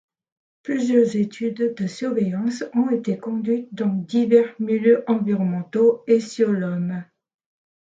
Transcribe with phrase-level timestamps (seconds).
[0.63, 7.03] Plusieurs études de surveillance ont été conduites dans divers milieux environnementaux et sur l’homme.